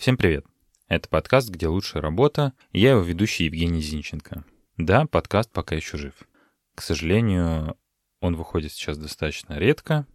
[0.00, 0.46] Всем привет!
[0.88, 4.46] Это подкаст «Где лучшая работа» и я его ведущий Евгений Зинченко.
[4.78, 6.14] Да, подкаст пока еще жив.
[6.74, 7.76] К сожалению,
[8.20, 10.06] он выходит сейчас достаточно редко,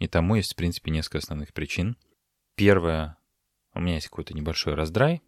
[0.00, 1.96] и тому есть, в принципе, несколько основных причин.
[2.56, 3.16] Первое,
[3.74, 5.22] у меня есть какой-то небольшой раздрай,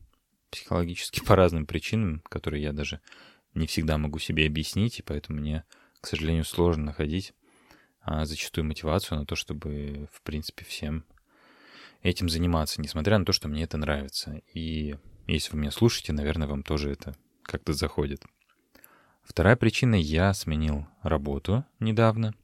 [0.50, 3.00] психологически по разным причинам, которые я даже
[3.54, 5.62] не всегда могу себе объяснить, и поэтому мне,
[6.00, 7.32] к сожалению, сложно находить
[8.00, 11.04] а, зачастую мотивацию на то, чтобы, в принципе, всем
[12.04, 14.42] этим заниматься, несмотря на то, что мне это нравится.
[14.52, 18.22] И если вы меня слушаете, наверное, вам тоже это как-то заходит.
[19.24, 22.34] Вторая причина— я сменил работу недавно.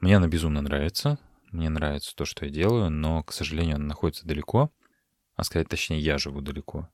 [0.00, 1.18] Мне она безумно нравится.
[1.50, 4.70] Мне нравится то, что я делаю, но, к сожалению, она находится далеко.
[5.34, 6.88] А сказать точнее, я живу далеко.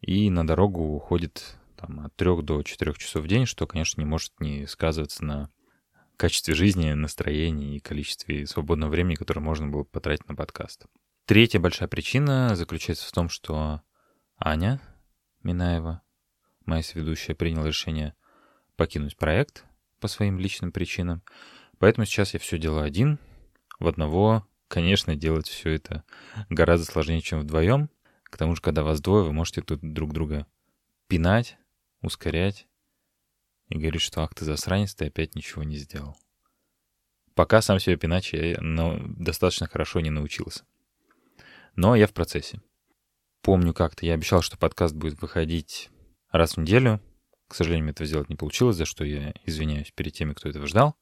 [0.00, 4.06] И на дорогу уходит там, от 3 до 4 часов в день, что, конечно, не
[4.06, 5.50] может не сказываться на
[6.18, 10.86] качестве жизни, настроении и количестве свободного времени, которое можно было потратить на подкаст.
[11.24, 13.82] Третья большая причина заключается в том, что
[14.38, 14.80] Аня
[15.44, 16.02] Минаева,
[16.66, 18.14] моя соведущая, приняла решение
[18.76, 19.64] покинуть проект
[20.00, 21.22] по своим личным причинам.
[21.78, 23.20] Поэтому сейчас я все делаю один.
[23.78, 26.04] В одного, конечно, делать все это
[26.50, 27.88] гораздо сложнее, чем вдвоем.
[28.24, 30.48] К тому же, когда вас двое, вы можете тут друг друга
[31.06, 31.56] пинать,
[32.00, 32.66] ускорять
[33.68, 36.16] и говорить, что ах ты засранец, ты опять ничего не сделал.
[37.34, 40.64] Пока сам себя пинать я достаточно хорошо не научился.
[41.74, 42.60] Но я в процессе.
[43.42, 45.90] Помню как-то, я обещал, что подкаст будет выходить
[46.30, 47.00] раз в неделю.
[47.48, 50.96] К сожалению, этого сделать не получилось, за что я извиняюсь перед теми, кто этого ждал.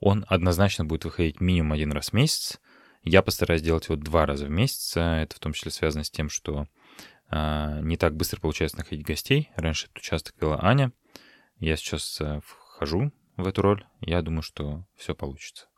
[0.00, 2.60] Он однозначно будет выходить минимум один раз в месяц.
[3.02, 4.96] Я постараюсь сделать его два раза в месяц.
[4.96, 6.66] Это в том числе связано с тем, что
[7.30, 9.50] а, не так быстро получается находить гостей.
[9.56, 10.92] Раньше этот участок вела Аня.
[11.58, 13.86] Я сейчас а, вхожу в эту роль.
[14.00, 15.68] Я думаю, что все получится.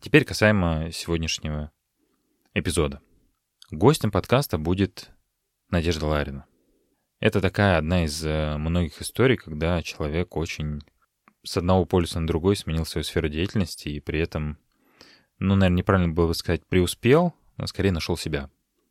[0.00, 1.72] Теперь касаемо сегодняшнего
[2.54, 3.00] эпизода.
[3.72, 5.10] Гостем подкаста будет
[5.70, 6.46] Надежда Ларина.
[7.18, 10.82] Это такая одна из э, многих историй, когда человек очень
[11.42, 14.56] с одного полюса на другой сменил свою сферу деятельности и при этом,
[15.40, 18.50] ну, наверное, неправильно было бы сказать, преуспел, но скорее нашел себя.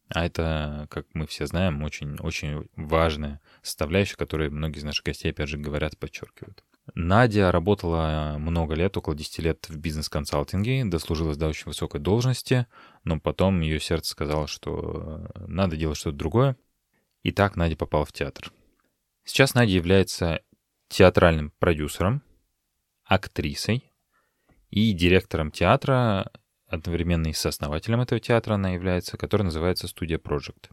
[0.09, 5.47] А это, как мы все знаем, очень-очень важная составляющая, которую многие из наших гостей, опять
[5.47, 6.65] же, говорят, подчеркивают.
[6.93, 12.67] Надя работала много лет, около 10 лет в бизнес-консалтинге, дослужилась до очень высокой должности,
[13.03, 16.57] но потом ее сердце сказало, что э, надо делать что-то другое.
[17.23, 18.51] И так Надя попала в театр.
[19.23, 20.41] Сейчас Надя является
[20.87, 22.21] театральным продюсером,
[23.03, 23.91] актрисой
[24.69, 26.31] и директором театра,
[26.67, 30.69] одновременно и сооснователем этого театра она является, который называется «Студия Project».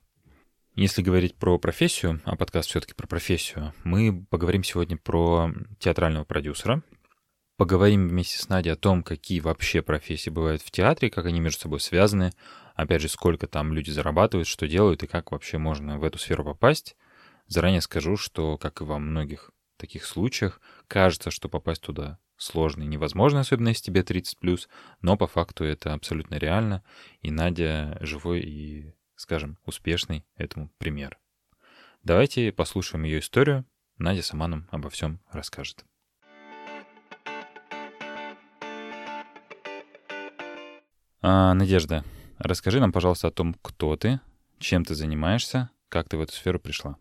[0.74, 6.82] Если говорить про профессию, а подкаст все-таки про профессию, мы поговорим сегодня про театрального продюсера.
[7.58, 11.60] Поговорим вместе с Надей о том, какие вообще профессии бывают в театре, как они между
[11.60, 12.32] собой связаны,
[12.74, 16.42] опять же, сколько там люди зарабатывают, что делают и как вообще можно в эту сферу
[16.42, 16.96] попасть.
[17.48, 20.58] Заранее скажу, что, как и во многих таких случаях,
[20.88, 24.66] кажется, что попасть туда сложно и невозможно, особенно если тебе 30+,
[25.02, 26.82] но по факту это абсолютно реально,
[27.20, 31.18] и Надя живой и скажем, успешный этому пример.
[32.02, 33.64] Давайте послушаем ее историю.
[33.96, 35.84] Надя сама нам обо всем расскажет.
[41.20, 42.04] А, Надежда,
[42.38, 44.20] расскажи нам, пожалуйста, о том, кто ты,
[44.58, 46.96] чем ты занимаешься, как ты в эту сферу пришла.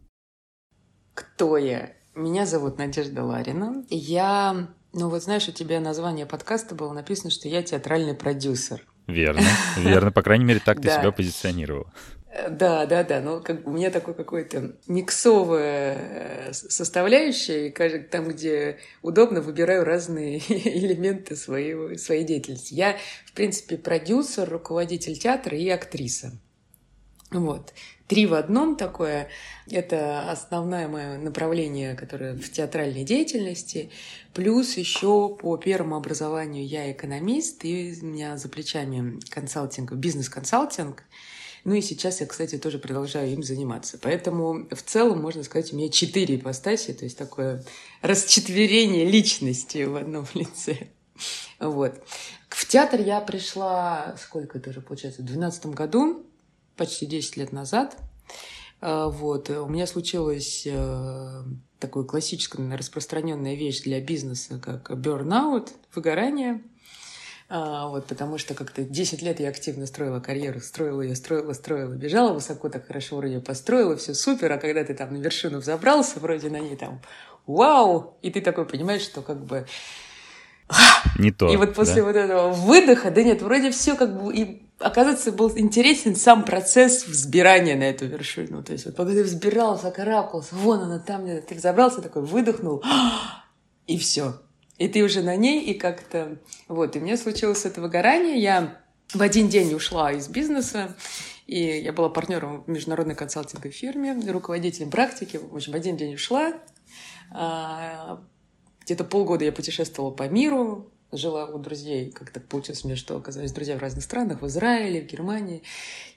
[1.15, 1.93] Кто я?
[2.13, 3.83] Меня зовут Надежда Ларина.
[3.89, 8.85] Я, ну вот знаешь, у тебя название подкаста было написано, что я театральный продюсер.
[9.07, 9.43] Верно,
[9.77, 10.11] верно.
[10.11, 11.87] По крайней мере, так ты себя позиционировал.
[12.49, 13.19] Да, да, да.
[13.19, 15.97] Ну, как, у меня такой какой-то миксовая
[16.49, 22.73] э, составляющая, и там, где удобно, выбираю разные элементы своего, своей деятельности.
[22.73, 26.31] Я, в принципе, продюсер, руководитель театра и актриса.
[27.31, 27.73] Вот.
[28.07, 29.29] Три в одном такое.
[29.69, 33.89] Это основное мое направление, которое в театральной деятельности.
[34.33, 41.03] Плюс еще по первому образованию я экономист, и у меня за плечами консалтинг, бизнес-консалтинг.
[41.63, 43.97] Ну и сейчас я, кстати, тоже продолжаю им заниматься.
[44.01, 47.63] Поэтому в целом, можно сказать, у меня четыре ипостаси, то есть такое
[48.01, 50.89] расчетверение личности в одном лице.
[51.59, 52.03] Вот.
[52.49, 56.25] В театр я пришла, сколько это уже получается, в 2012 году
[56.81, 57.95] почти 10 лет назад.
[58.81, 59.51] А, вот.
[59.51, 61.43] У меня случилась э,
[61.77, 66.63] такая классическая распространенная вещь для бизнеса, как burnout, выгорание.
[67.49, 72.31] Вот, потому что как-то 10 лет я активно строила карьеру, строила ее, строила, строила, бежала
[72.31, 76.49] высоко, так хорошо вроде построила, все супер, а когда ты там на вершину взобрался, вроде
[76.49, 77.01] на ней там
[77.45, 79.67] вау, и ты такой понимаешь, что как бы
[81.17, 81.51] Не то.
[81.51, 82.03] И вот после да?
[82.03, 87.05] вот этого выдоха, да нет, вроде все как бы и оказывается, был интересен сам процесс
[87.05, 88.63] взбирания на эту вершину.
[88.63, 92.83] То есть вот пока ты взбирался, карабкался, вон она там, ты взобрался, такой выдохнул,
[93.87, 94.41] и все.
[94.77, 96.39] И ты уже на ней, и как-то...
[96.67, 98.39] Вот, и мне случилось это выгорание.
[98.39, 98.79] Я
[99.13, 100.95] в один день ушла из бизнеса,
[101.45, 105.37] и я была партнером в международной консалтинговой фирме, руководителем практики.
[105.37, 106.53] В общем, в один день ушла.
[108.91, 113.53] Где-то полгода я путешествовала по миру, жила у друзей, как так получилось мне, что оказались
[113.53, 115.63] друзья в разных странах, в Израиле, в Германии.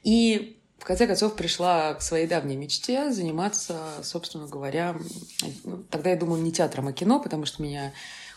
[0.03, 4.97] И в конце концов пришла к своей давней мечте заниматься, собственно говоря,
[5.63, 7.93] ну, тогда я думала не театром, а кино, потому что меня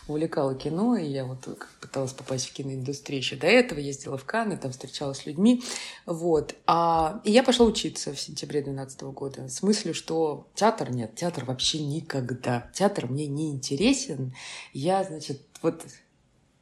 [0.08, 1.46] увлекало кино, и я вот
[1.80, 5.62] пыталась попасть в киноиндустрию еще до этого, ездила в Канны, там встречалась с людьми,
[6.06, 6.54] вот.
[6.66, 11.44] А, и я пошла учиться в сентябре 2012 года с мыслью, что театр нет, театр
[11.44, 12.70] вообще никогда.
[12.74, 14.34] Театр мне не интересен.
[14.72, 15.82] Я, значит, вот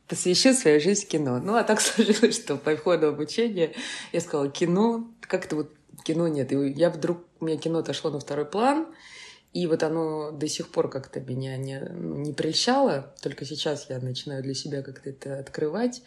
[0.09, 1.39] посвящу свою жизнь кино.
[1.39, 3.73] Ну, а так сложилось, что по ходу обучения
[4.13, 5.73] я сказала, кино, как-то вот
[6.05, 6.53] кино нет.
[6.53, 8.87] И я вдруг, у меня кино отошло на второй план,
[9.57, 13.15] и вот оно до сих пор как-то меня не, ну, не прельщало.
[13.23, 16.03] Только сейчас я начинаю для себя как-то это открывать.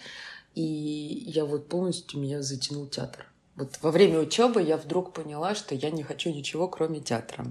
[0.54, 3.26] И я вот полностью меня затянул театр.
[3.56, 7.48] Вот во время учебы я вдруг поняла, что я не хочу ничего, кроме театра.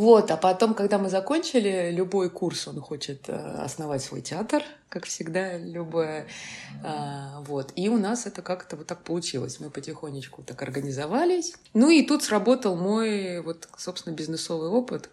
[0.00, 5.04] Вот, а потом, когда мы закончили, любой курс, он хочет э, основать свой театр, как
[5.04, 6.26] всегда, любое.
[6.82, 9.60] А, вот, и у нас это как-то вот так получилось.
[9.60, 11.54] Мы потихонечку так организовались.
[11.74, 15.10] Ну и тут сработал мой, вот, собственно, бизнесовый опыт.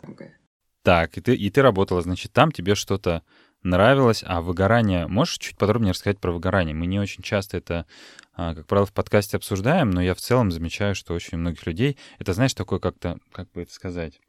[0.84, 3.24] Так, и ты, и ты работала, значит, там тебе что-то
[3.64, 5.06] нравилось, а выгорание...
[5.08, 6.74] Можешь чуть подробнее рассказать про выгорание?
[6.74, 7.86] Мы не очень часто это,
[8.34, 11.98] а, как правило, в подкасте обсуждаем, но я в целом замечаю, что очень многих людей
[12.20, 14.22] это, знаешь, такое как-то, как бы это сказать,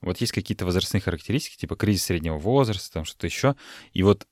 [0.00, 3.56] вот есть какие-то возрастные характеристики, типа кризис среднего возраста, там что-то еще.
[3.92, 4.26] И вот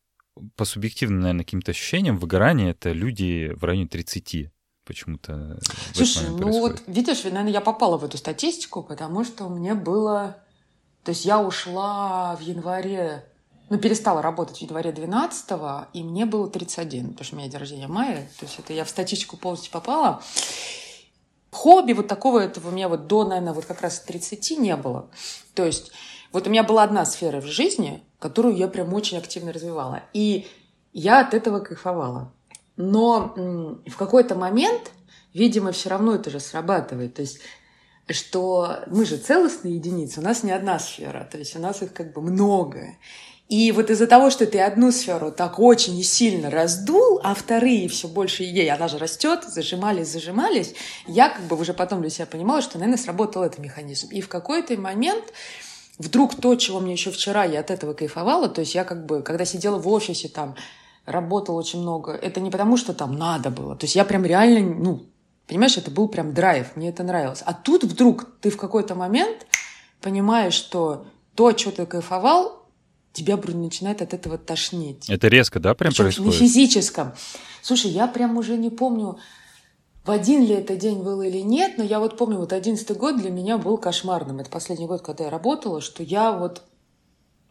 [0.56, 4.50] по субъективным, наверное, каким-то ощущениям, выгорание— это люди в районе 30
[4.84, 5.58] почему-то.
[5.92, 10.38] Слушай, ну вот видишь, наверное, я попала в эту статистику, потому что мне было...
[11.04, 13.24] То есть я ушла в январе,
[13.70, 15.50] ну, перестала работать в январе 12
[15.92, 18.84] и мне было 31, потому что у меня день рождения мая, то есть это я
[18.84, 20.22] в статистику полностью попала.
[21.58, 25.10] Хобби вот такого этого у меня вот до, наверное, вот как раз 30 не было.
[25.54, 25.90] То есть
[26.30, 30.02] вот у меня была одна сфера в жизни, которую я прям очень активно развивала.
[30.12, 30.46] И
[30.92, 32.32] я от этого кайфовала.
[32.76, 34.92] Но в какой-то момент,
[35.34, 37.14] видимо, все равно это же срабатывает.
[37.14, 37.40] То есть
[38.08, 41.92] что мы же целостные единицы, у нас не одна сфера, то есть у нас их
[41.92, 42.94] как бы много.
[43.48, 47.88] И вот из-за того, что ты одну сферу так очень и сильно раздул, а вторые
[47.88, 50.74] все больше ей, она же растет, зажимались, зажимались,
[51.06, 54.08] я как бы уже потом для себя понимала, что, наверное, сработал этот механизм.
[54.10, 55.24] И в какой-то момент
[55.98, 59.22] вдруг то, чего мне еще вчера я от этого кайфовала, то есть я как бы,
[59.22, 60.54] когда сидела в офисе там,
[61.06, 64.74] работала очень много, это не потому, что там надо было, то есть я прям реально,
[64.74, 65.06] ну,
[65.46, 67.42] понимаешь, это был прям драйв, мне это нравилось.
[67.46, 69.46] А тут вдруг ты в какой-то момент
[70.02, 72.67] понимаешь, что то, что ты кайфовал,
[73.12, 75.08] тебя начинает от этого тошнить.
[75.08, 76.32] Это резко, да, прям Причем происходит?
[76.32, 77.12] На физическом.
[77.62, 79.18] Слушай, я прям уже не помню,
[80.04, 83.18] в один ли это день был или нет, но я вот помню, вот одиннадцатый год
[83.18, 84.38] для меня был кошмарным.
[84.38, 86.62] Это последний год, когда я работала, что я вот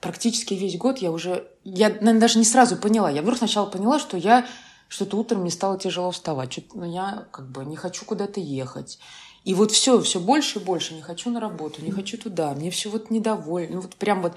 [0.02, 1.48] практически весь год я уже...
[1.64, 3.12] Я, наверное, даже не сразу поняла.
[3.12, 4.46] Я вдруг сначала поняла, что я
[4.88, 6.52] что-то утром мне стало тяжело вставать.
[6.52, 9.00] Что-то, ну, я как бы не хочу куда-то ехать.
[9.48, 10.94] И вот все, все больше и больше.
[10.94, 12.54] Не хочу на работу, не хочу туда.
[12.54, 13.76] Мне все вот недовольно.
[13.76, 14.34] Ну, вот прям вот.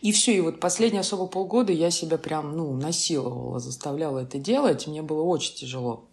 [0.00, 0.34] И все.
[0.34, 4.86] И вот последние особо полгода я себя прям, ну, насиловала, заставляла это делать.
[4.86, 6.08] Мне было очень тяжело.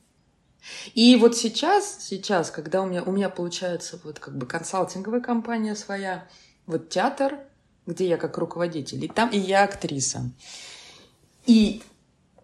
[0.93, 5.73] И вот сейчас, сейчас, когда у меня, у меня получается вот как бы консалтинговая компания
[5.73, 6.27] своя,
[6.65, 7.39] вот театр,
[7.85, 10.29] где я как руководитель, и там и я актриса.
[11.45, 11.81] И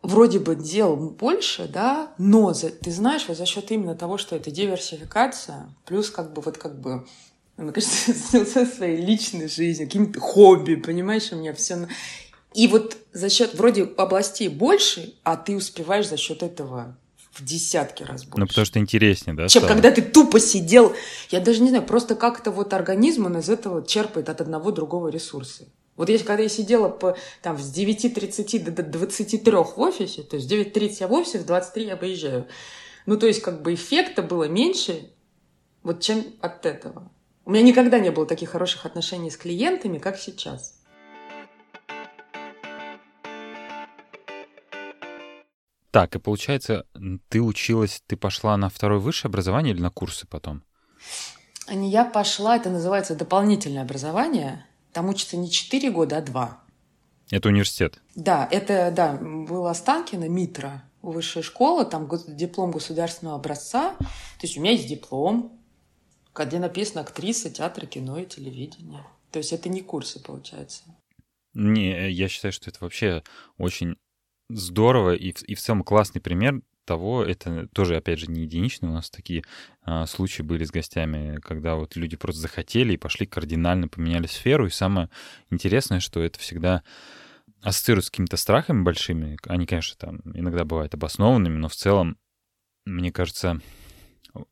[0.02, 4.36] вроде бы дел больше, да, но за, ты знаешь, вот за счет именно того, что
[4.36, 7.06] это диверсификация, плюс как бы вот как бы
[7.58, 11.88] мне кажется, занялся своей личной жизнью, каким-то хобби, понимаешь, у меня все...
[12.54, 16.98] И вот за счет вроде областей больше, а ты успеваешь за счет этого
[17.34, 18.40] в десятки раз больше.
[18.40, 19.48] Ну, потому что интереснее, да?
[19.48, 19.74] Чем стало?
[19.74, 20.96] когда ты тупо сидел.
[21.30, 25.10] Я даже не знаю, просто как-то вот организм, он из этого черпает от одного другого
[25.10, 25.66] ресурса.
[25.98, 30.50] Вот если когда я сидела по, там, с 9.30 до 23 в офисе, то есть
[30.50, 32.48] 9.30 я в офисе, в 23 я выезжаю.
[33.08, 35.12] Ну, то есть как бы эффекта было меньше,
[35.82, 37.12] вот чем от этого.
[37.46, 40.76] У меня никогда не было таких хороших отношений с клиентами, как сейчас.
[45.90, 46.86] Так, и получается,
[47.30, 50.64] ты училась, ты пошла на второе высшее образование или на курсы потом?
[51.72, 54.66] Я пошла, это называется дополнительное образование.
[54.98, 56.64] Там учатся не 4 года, а 2.
[57.30, 58.02] Это университет?
[58.16, 63.96] Да, это, да, был Останкино, Митра, высшая школа, там диплом государственного образца.
[64.00, 64.08] То
[64.42, 65.62] есть у меня есть диплом,
[66.34, 69.06] где написано актриса театра, кино и телевидения.
[69.30, 70.82] То есть это не курсы, получается.
[71.54, 73.22] Не, я считаю, что это вообще
[73.60, 73.98] очень
[74.50, 78.90] здорово и, и в целом классный пример того, это тоже, опять же, не единичный.
[78.90, 79.44] У нас такие
[79.84, 84.66] а, случаи были с гостями, когда вот люди просто захотели и пошли кардинально поменяли сферу.
[84.66, 85.10] И самое
[85.52, 86.82] интересное, что это всегда
[87.62, 89.38] ассоциируется с какими-то страхами большими.
[89.46, 92.18] Они, конечно, там иногда бывают обоснованными, но в целом,
[92.86, 93.60] мне кажется,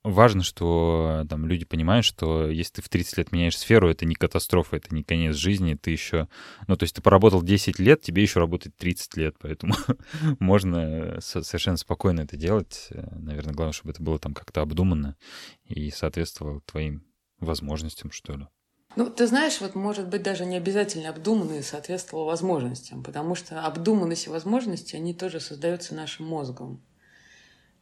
[0.03, 4.15] важно, что там люди понимают, что если ты в 30 лет меняешь сферу, это не
[4.15, 6.27] катастрофа, это не конец жизни, ты еще...
[6.67, 9.75] Ну, то есть ты поработал 10 лет, тебе еще работать 30 лет, поэтому
[10.39, 12.89] можно совершенно спокойно это делать.
[12.91, 15.15] Наверное, главное, чтобы это было там как-то обдуманно
[15.65, 17.05] и соответствовало твоим
[17.39, 18.47] возможностям, что ли.
[18.95, 24.27] Ну, ты знаешь, вот может быть даже не обязательно обдуманные соответствовало возможностям, потому что обдуманность
[24.27, 26.81] и возможности, они тоже создаются нашим мозгом.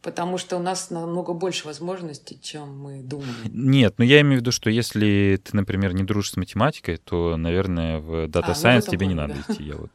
[0.04, 3.34] Потому что у нас намного больше возможностей, чем мы думаем.
[3.46, 7.38] Нет, но я имею в виду, что если ты, например, не дружишь с математикой, то,
[7.38, 9.62] наверное, в Data а, Science ну, тебе не надо идти.
[9.64, 9.90] Я вот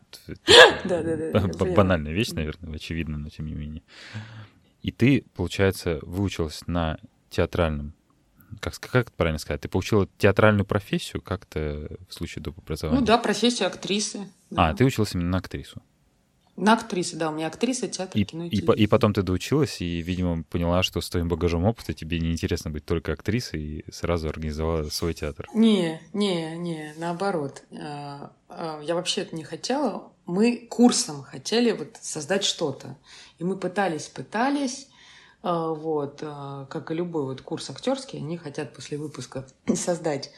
[1.76, 3.84] банальная вещь, наверное, очевидно, но тем не менее.
[4.82, 6.98] И ты, получается, выучилась на
[7.30, 7.94] театральном
[8.62, 9.62] как, как это правильно сказать?
[9.62, 12.58] Ты получила театральную профессию как-то в случае доп.
[12.58, 13.00] образования?
[13.00, 14.28] Ну да, профессию актрисы.
[14.50, 14.70] Да.
[14.70, 15.84] А, ты училась именно на актрису?
[16.60, 19.80] На актрису, да, у меня актриса, театр, и, кино и, и, и потом ты доучилась
[19.80, 24.28] и, видимо, поняла, что с твоим багажом опыта тебе неинтересно быть только актрисой и сразу
[24.28, 25.48] организовала свой театр.
[25.54, 27.64] Не, не, не, наоборот.
[27.72, 30.12] А, а, я вообще это не хотела.
[30.26, 32.98] Мы курсом хотели вот создать что-то.
[33.38, 34.90] И мы пытались, пытались,
[35.42, 40.34] а, вот, как и любой вот курс актерский, они хотят после выпуска создать.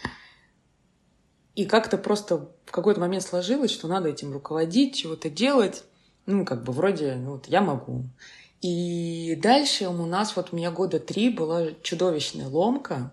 [1.56, 5.84] И как-то просто в какой-то момент сложилось, что надо этим руководить, чего-то делать
[6.26, 8.06] ну, как бы вроде, ну, вот я могу.
[8.62, 13.12] И дальше у нас вот у меня года три была чудовищная ломка,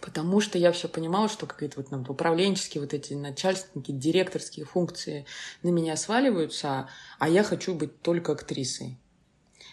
[0.00, 5.26] потому что я все понимала, что какие-то вот ну, управленческие вот эти начальственники, директорские функции
[5.62, 6.88] на меня сваливаются,
[7.18, 8.98] а я хочу быть только актрисой.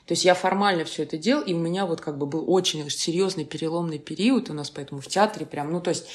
[0.05, 2.89] То есть я формально все это делал, и у меня вот как бы был очень
[2.89, 6.07] серьезный переломный период у нас, поэтому в театре прям, ну то есть,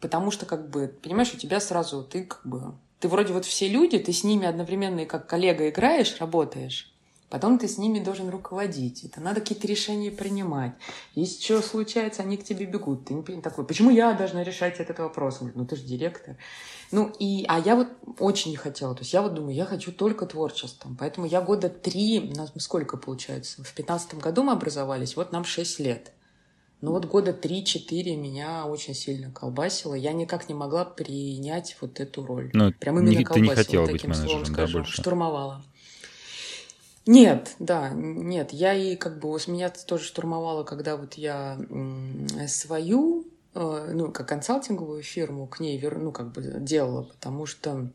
[0.00, 3.66] потому что как бы, понимаешь, у тебя сразу ты как бы ты вроде вот все
[3.66, 6.88] люди, ты с ними одновременно и как коллега играешь, работаешь,
[7.28, 9.04] Потом ты с ними должен руководить.
[9.04, 10.72] Это надо какие-то решения принимать.
[11.14, 13.06] Если что случается, они к тебе бегут.
[13.06, 15.36] Ты не такой, почему я должна решать этот вопрос?
[15.36, 16.36] Он говорит, ну ты же директор.
[16.90, 18.94] Ну и, а я вот очень не хотела.
[18.94, 20.94] То есть я вот думаю, я хочу только творчеством.
[21.00, 23.64] Поэтому я года три, у нас сколько получается?
[23.64, 26.12] В пятнадцатом году мы образовались, вот нам шесть лет.
[26.82, 29.94] Но вот года 3-4 меня очень сильно колбасило.
[29.94, 32.50] Я никак не могла принять вот эту роль.
[32.52, 34.92] Ну, Прям именно не, колбасило, ты не хотела таким быть менеджером, словом да, больше?
[34.92, 35.64] Штурмовала.
[37.06, 38.52] Нет, да, нет.
[38.52, 41.56] Я и как бы с меня тоже штурмовала, когда вот я
[42.48, 47.92] свою, э, ну, как консалтинговую фирму к ней, ну, как бы делала, потому что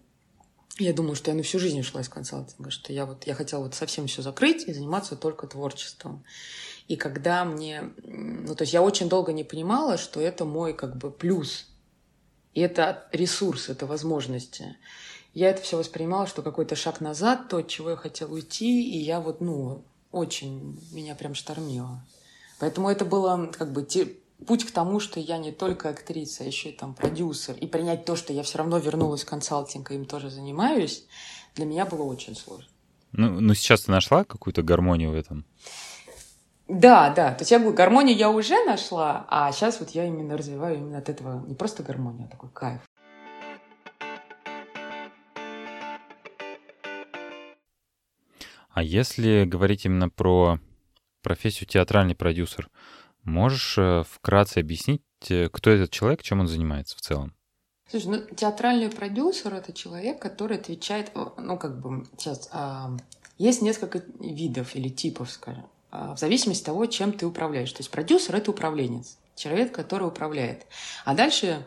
[0.79, 3.63] я думала, что я на всю жизнь ушла из консалтинга, что я вот, я хотела
[3.63, 6.23] вот совсем все закрыть и заниматься только творчеством.
[6.87, 7.91] И когда мне...
[8.03, 11.67] Ну, то есть я очень долго не понимала, что это мой как бы плюс.
[12.53, 14.77] И это ресурс, это возможности.
[15.33, 18.97] Я это все воспринимала, что какой-то шаг назад, то, от чего я хотела уйти, и
[18.97, 22.03] я вот, ну, очень меня прям штормило.
[22.59, 24.07] Поэтому это было как бы те,
[24.45, 27.55] путь к тому, что я не только актриса, а еще и там продюсер.
[27.55, 31.05] И принять то, что я все равно вернулась в консалтинг и им тоже занимаюсь,
[31.55, 32.69] для меня было очень сложно.
[33.11, 35.45] Ну, ну сейчас ты нашла какую-то гармонию в этом?
[36.67, 37.31] Да, да.
[37.33, 40.97] То есть я говорю, гармонию я уже нашла, а сейчас вот я именно развиваю именно
[40.97, 42.81] от этого не просто гармонию, а такой кайф.
[48.69, 50.59] А если говорить именно про
[51.23, 52.69] профессию театральный продюсер,
[53.23, 57.33] можешь э, вкратце объяснить, э, кто этот человек, чем он занимается в целом?
[57.89, 62.91] Слушай, ну театральный продюсер это человек, который отвечает, ну как бы сейчас а,
[63.37, 65.65] есть несколько видов или типов, скажем.
[65.89, 67.71] А, в зависимости от того, чем ты управляешь.
[67.71, 70.65] То есть продюсер— это управленец, человек, который управляет.
[71.05, 71.65] А дальше,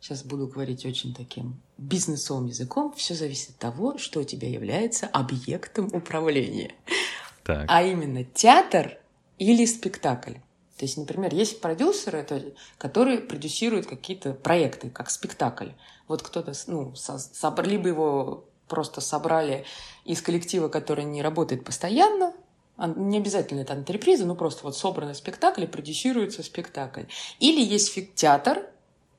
[0.00, 5.06] сейчас буду говорить очень таким бизнесовым языком, все зависит от того, что у тебя является
[5.06, 6.74] объектом управления.
[7.44, 7.66] Так.
[7.68, 8.98] А именно театр
[9.38, 10.34] или спектакль.
[10.76, 15.70] То есть, например, есть продюсеры, которые продюсируют какие-то проекты, как спектакль.
[16.08, 17.18] Вот кто-то, ну, со,
[17.62, 19.66] либо его просто собрали
[20.06, 22.32] из коллектива, который не работает постоянно,
[22.86, 27.04] не обязательно это антреприза, но просто вот собранный спектакль продюсируется спектакль.
[27.38, 28.66] Или есть театр,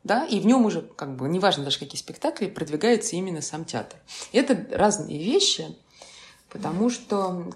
[0.04, 4.00] да, и в нем уже, как бы, неважно даже какие спектакли, продвигается именно сам театр.
[4.32, 5.76] И это разные вещи,
[6.50, 7.52] потому что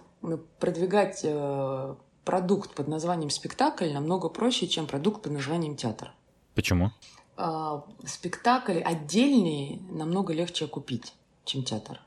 [0.59, 6.11] продвигать э, продукт под названием спектакль намного проще, чем продукт под названием театр.
[6.53, 6.91] Почему?
[7.37, 11.99] А, спектакль отдельный намного легче купить, чем театр.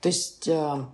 [0.00, 0.86] То есть э,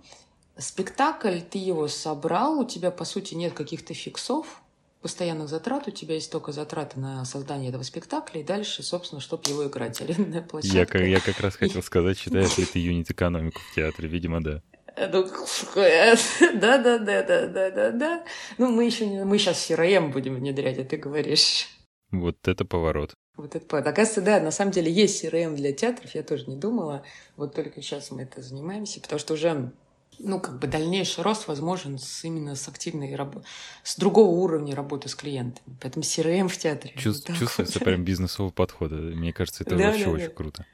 [0.57, 4.61] спектакль, ты его собрал, у тебя, по сути, нет каких-то фиксов,
[5.01, 9.47] постоянных затрат, у тебя есть только затраты на создание этого спектакля, и дальше, собственно, чтобы
[9.49, 10.77] его играть, арендная площадка.
[10.77, 14.07] Я как, я как раз хотел сказать, считаешь ли ты юнит-экономику в театре?
[14.07, 14.61] Видимо, да.
[14.97, 15.27] Ну,
[15.75, 18.25] да, да, да, да, да, да, да.
[18.57, 21.67] Ну, мы еще не, мы сейчас CRM будем внедрять, а ты говоришь.
[22.11, 23.13] Вот это поворот.
[23.35, 23.89] Вот это поворот.
[23.89, 27.03] Оказывается, да, на самом деле есть CRM для театров, я тоже не думала.
[27.35, 29.71] Вот только сейчас мы это занимаемся, потому что уже
[30.19, 33.45] ну, как бы дальнейший рост возможен с, именно с активной работой,
[33.83, 35.77] с другого уровня работы с клиентами.
[35.81, 36.93] Поэтому CRM в театре.
[36.97, 38.95] Чувств, вот чувствуется прям бизнесового подхода.
[38.95, 40.33] Мне кажется, это да, вообще да, очень да.
[40.33, 40.65] круто.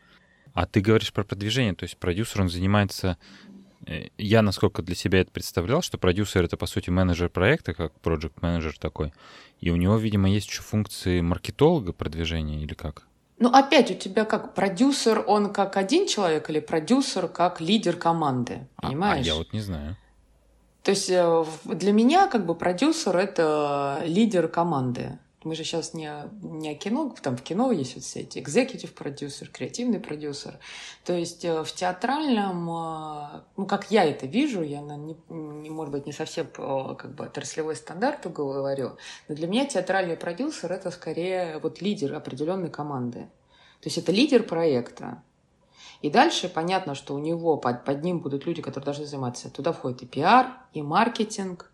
[0.54, 3.18] А ты говоришь про продвижение, то есть продюсер, он занимается
[3.88, 7.94] Э, я, насколько для себя это представлял, что продюсер— это, по сути, менеджер проекта, как
[8.04, 9.14] project менеджер такой,
[9.60, 13.08] и у него, видимо, есть еще функции маркетолога продвижения или как?
[13.42, 18.68] Ну, опять, у тебя как продюсер, он как один человек или продюсер как лидер команды,
[18.76, 19.26] понимаешь?
[19.28, 19.98] А, а я вот не знаю.
[20.84, 26.12] То есть э, для меня как бы продюсер— это лидер команды мы же сейчас не,
[26.42, 30.60] не о кино, там в кино есть вот все эти executive продюсер, креативный продюсер.
[31.04, 35.92] То есть э, в театральном, э, ну, как я это вижу, я, не, не, может
[35.92, 40.92] быть, не совсем по как бы отраслевой стандарту говорю, но для меня театральный продюсер— это
[40.92, 43.22] скорее вот лидер определенной команды.
[43.82, 45.24] То есть это лидер проекта.
[46.02, 49.50] И дальше понятно, что у него под, под ним будут люди, которые должны заниматься.
[49.50, 51.71] Туда входит и пиар, и маркетинг,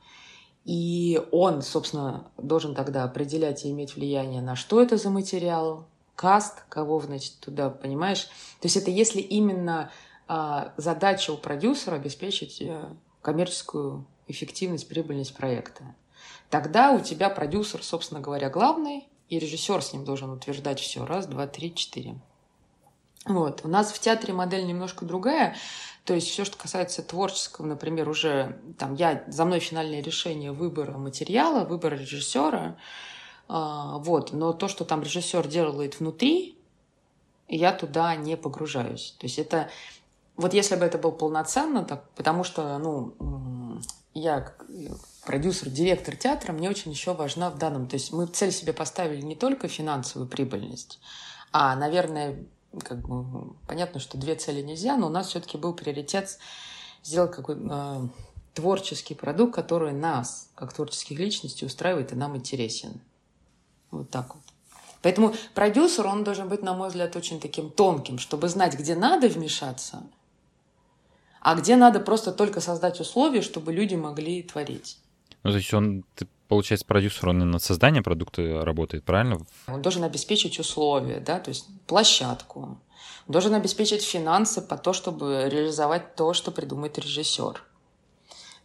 [0.67, 6.65] и он, собственно, должен тогда определять и иметь влияние на что это за материал, каст,
[6.67, 8.25] кого, значит, туда, понимаешь?
[8.59, 9.91] То есть это если именно
[10.27, 15.95] а, задача у продюсера обеспечить а, коммерческую эффективность, прибыльность проекта.
[16.49, 21.05] Тогда у тебя продюсер, собственно говоря, главный, и режиссер с ним должен утверждать все.
[21.05, 22.19] Раз, два, три, четыре.
[23.25, 23.61] Вот.
[23.63, 25.55] У нас в театре модель немножко другая.
[26.07, 30.97] То есть все, что касается творческого, например, уже там я за мной финальное решение выбора
[30.97, 32.77] материала, выбора режиссера,
[33.49, 34.31] а, вот.
[34.31, 36.57] Но то, что там режиссер делает внутри,
[37.49, 39.17] я туда не погружаюсь.
[39.19, 39.69] То есть это
[40.37, 43.81] вот если бы это было полноценно, так, потому что, ну,
[44.13, 44.53] я
[45.25, 47.85] продюсер, директор театра, мне очень еще важна в данном.
[47.85, 51.01] То есть мы цель себе поставили не только финансовую прибыльность,
[51.51, 52.45] а, наверное,
[52.79, 56.37] как бы, понятно, что две цели нельзя, но у нас все-таки был приоритет
[57.03, 58.07] сделать какой э,
[58.53, 62.99] творческий продукт, который нас, как творческих личностей, устраивает и нам интересен.
[63.91, 64.43] Вот так вот.
[65.01, 69.29] Поэтому продюсер, он должен быть, на мой взгляд, очень таким тонким, чтобы знать, где надо
[69.29, 70.03] вмешаться,
[71.39, 74.97] а где надо просто только создать условия, чтобы люди могли творить.
[75.43, 76.03] Ну, то есть он,
[76.47, 79.39] получается, продюсер, он над созданием продукта работает, правильно?
[79.67, 82.79] Он должен обеспечить условия, да, то есть площадку.
[83.27, 87.63] Он должен обеспечить финансы по то, чтобы реализовать то, что придумает режиссер.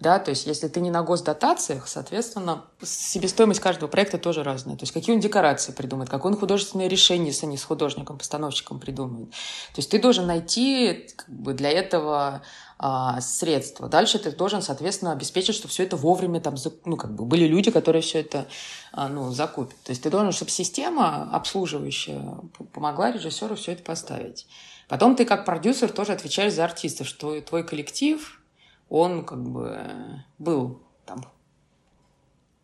[0.02, 4.76] Да, то есть если ты не на госдотациях, соответственно, себестоимость каждого проекта тоже разная.
[4.76, 8.80] То есть какие он декорации придумает, какое он художественное решение, если они с художником, постановщиком
[8.80, 9.30] придумает.
[9.30, 12.42] То есть ты должен найти как бы, для этого
[12.84, 13.88] а, средства.
[13.88, 17.70] Дальше ты должен, соответственно, обеспечить, что все это вовремя там, ну, как бы были люди,
[17.70, 18.48] которые все это
[18.90, 19.80] а, ну, закупят.
[19.84, 22.40] То есть ты должен, чтобы система обслуживающая
[22.72, 24.48] помогла режиссеру все это поставить.
[24.88, 28.42] Потом ты как продюсер тоже отвечаешь за артистов, что твой коллектив,
[28.88, 31.24] он как бы был там,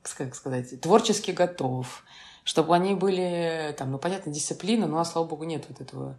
[0.02, 2.02] как сказать, творчески готов,
[2.42, 6.16] чтобы они были, там, ну, понятно, дисциплина, но, слава богу, нет вот этого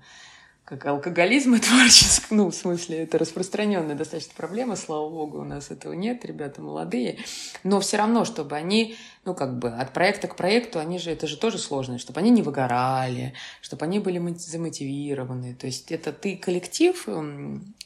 [0.70, 5.72] как алкоголизм и творческий, ну, в смысле, это распространенная достаточно проблема, слава богу, у нас
[5.72, 7.18] этого нет, ребята молодые,
[7.64, 11.26] но все равно, чтобы они, ну, как бы от проекта к проекту, они же, это
[11.26, 16.38] же тоже сложно, чтобы они не выгорали, чтобы они были замотивированы, то есть это ты
[16.38, 17.04] коллектив,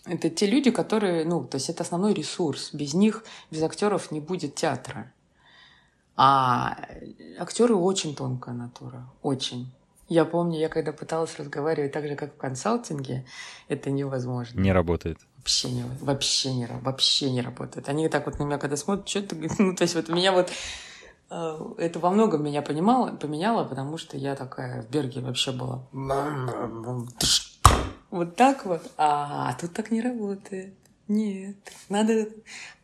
[0.06, 4.20] это те люди, которые, ну, то есть это основной ресурс, без них, без актеров не
[4.20, 5.10] будет театра.
[6.18, 6.78] А
[7.40, 9.72] актеры очень тонкая натура, очень.
[10.10, 13.26] Я помню, я когда пыталась разговаривать так же, как в консалтинге,
[13.68, 14.60] это невозможно.
[14.60, 15.18] Не работает.
[15.38, 17.90] Вообще не, вообще не, вообще не работает.
[17.90, 19.36] Они так вот на меня когда смотрят, что ты...
[19.60, 20.52] Ну, то есть вот меня вот...
[21.30, 25.86] Э, это во многом меня понимало, поменяло, потому что я такая в Берге вообще была.
[28.12, 28.84] Вот так вот.
[28.98, 30.76] А тут так не работает.
[31.08, 31.58] Нет.
[31.90, 32.28] Надо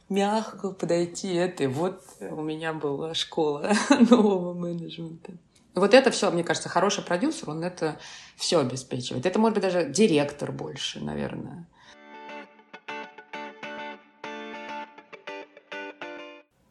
[0.09, 1.33] мягко подойти.
[1.33, 3.71] Это вот у меня была школа
[4.09, 5.33] нового менеджмента.
[5.79, 7.97] Вот это все, мне кажется, хороший продюсер, он это
[8.35, 9.25] все обеспечивает.
[9.25, 11.65] Это может быть даже директор больше, наверное.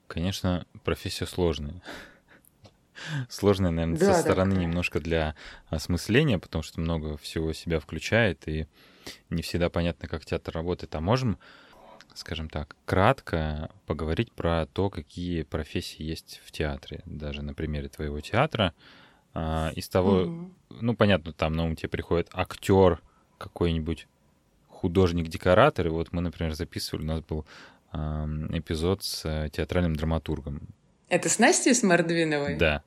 [0.06, 1.82] Конечно, профессия сложная.
[3.28, 4.62] Сложная, наверное, да, со стороны да.
[4.62, 5.36] немножко для
[5.68, 8.66] осмысления, потому что много всего себя включает, и
[9.30, 10.94] не всегда понятно, как театр работает.
[10.94, 11.38] А можем,
[12.18, 18.20] скажем так, кратко поговорить про то, какие профессии есть в театре, даже на примере твоего
[18.20, 18.74] театра.
[19.34, 20.50] А, из того, угу.
[20.80, 23.00] ну, понятно, там на ум тебе приходит актер
[23.38, 24.08] какой-нибудь,
[24.68, 25.86] художник-декоратор.
[25.86, 27.46] И вот мы, например, записывали, у нас был
[27.90, 30.60] эпизод с э, театральным драматургом.
[31.08, 32.56] Это с Настей Смордвиновой?
[32.56, 32.82] Да.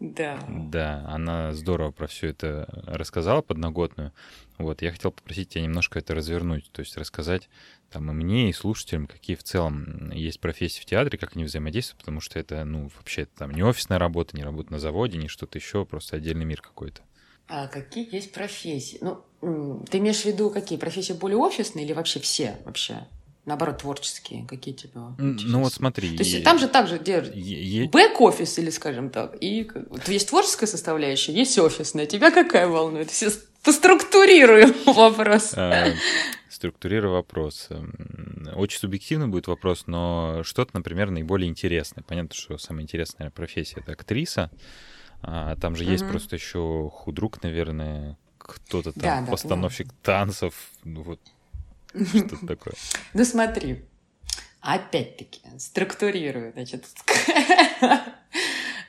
[0.00, 0.42] Да.
[0.48, 4.12] Да, она здорово про все это рассказала подноготную.
[4.56, 7.50] Вот, я хотел попросить тебя немножко это развернуть, то есть рассказать
[7.90, 12.00] там и мне, и слушателям, какие в целом есть профессии в театре, как они взаимодействуют,
[12.00, 15.58] потому что это, ну, вообще там не офисная работа, не работа на заводе, не что-то
[15.58, 17.02] еще, просто отдельный мир какой-то.
[17.46, 18.98] А какие есть профессии?
[19.00, 20.78] Ну, ты имеешь в виду какие?
[20.78, 23.06] Профессии более офисные или вообще все вообще?
[23.44, 26.16] Наоборот, творческие, какие тебя Ну вот смотри.
[26.16, 30.28] То есть е- там же также держит е- бэк-офис, или скажем так, и вот есть
[30.28, 32.06] творческая составляющая, есть офисная.
[32.06, 33.10] Тебя какая волнует?
[33.10, 33.30] Все
[33.62, 35.52] поструктурируем вопрос.
[35.54, 35.88] А,
[36.48, 37.68] структурирую вопрос.
[38.54, 42.02] Очень субъективный будет вопрос, но что-то, например, наиболее интересное.
[42.02, 44.50] Понятно, что самая интересная профессия— это актриса.
[45.22, 49.94] А там же есть просто еще худрук, наверное, кто-то там, да, да, постановщик да.
[50.02, 50.54] танцев.
[50.84, 51.20] Ну, вот
[51.94, 52.74] что такое?
[53.14, 53.84] Ну смотри,
[54.60, 56.86] опять-таки, структурирую, значит.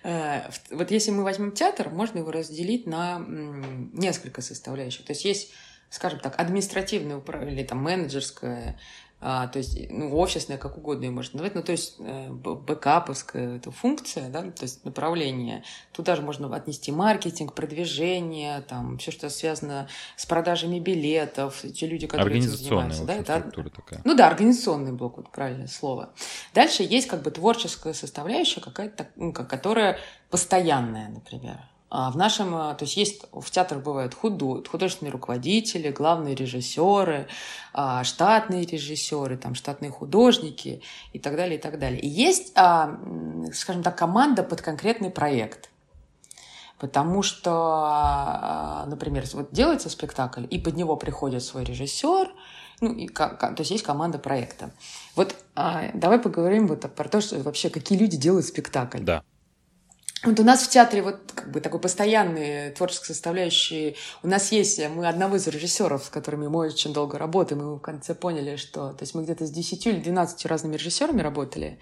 [0.03, 5.05] Э, вот если мы возьмем театр, можно его разделить на несколько составляющих.
[5.05, 5.53] То есть есть,
[5.91, 8.79] скажем так, административное управление, там менеджерское,
[9.23, 13.57] а, то есть, ну, офисная, как угодно ее можно назвать, ну, то есть, э, бэкаповская
[13.57, 15.63] эта функция, да, то есть направление.
[15.91, 22.07] Туда же можно отнести маркетинг, продвижение, там, все, что связано с продажами билетов, те люди,
[22.07, 23.05] которые этим занимаются.
[23.05, 24.01] Да, это, такая.
[24.03, 26.13] Ну да, организационный блок, вот правильное слово.
[26.55, 29.99] Дальше есть как бы творческая составляющая какая-то, ну, которая
[30.31, 31.59] постоянная, например.
[31.93, 37.27] А в нашем, а, то есть есть в театрах бывают худо, художественные руководители, главные режиссеры,
[37.73, 41.99] а, штатные режиссеры, там штатные художники и так далее, и так далее.
[41.99, 45.69] И есть, скажем так, команда под конкретный проект.
[46.79, 52.31] Потому что, например, вот делается спектакль, и под него приходит свой режиссер,
[52.79, 54.71] ну, и, то есть есть команда проекта.
[55.15, 59.03] Вот а, давай поговорим вот про то, что вообще какие люди делают спектакль.
[59.03, 59.23] Да.
[60.23, 63.97] Вот у нас в театре вот как бы такой постоянный творческой составляющий.
[64.21, 67.75] У нас есть, мы одного из режиссеров, с которыми мы очень долго работаем, и мы
[67.77, 68.93] в конце поняли, что...
[68.93, 71.79] То есть мы где-то с 10 или 12 разными режиссерами работали,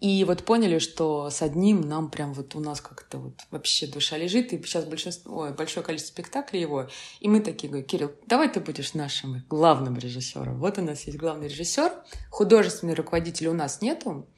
[0.00, 4.16] и вот поняли, что с одним нам прям вот у нас как-то вот вообще душа
[4.16, 6.88] лежит, и сейчас большинство, ой, большое количество спектаклей его,
[7.18, 10.60] и мы такие говорим, Кирилл, давай ты будешь нашим главным режиссером.
[10.60, 11.92] Вот у нас есть главный режиссер,
[12.30, 14.28] художественный руководитель у нас нету,